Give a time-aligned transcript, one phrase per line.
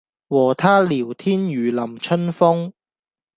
[0.29, 2.73] 和他聊天如淋春風